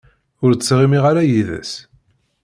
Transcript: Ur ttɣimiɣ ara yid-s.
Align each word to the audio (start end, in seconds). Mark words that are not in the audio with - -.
Ur 0.43 0.51
ttɣimiɣ 0.53 1.03
ara 1.11 1.23
yid-s. 1.29 1.71